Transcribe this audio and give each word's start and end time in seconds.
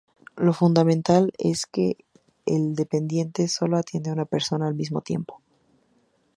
Lo 0.37 0.51
fundamental 0.51 1.31
es 1.37 1.67
que 1.67 1.95
el 2.47 2.73
dependiente 2.73 3.47
solo 3.47 3.77
atiende 3.77 4.09
a 4.09 4.13
una 4.13 4.25
persona 4.25 4.67
al 4.67 4.73
mismo 4.73 5.01
tiempo. 5.01 5.41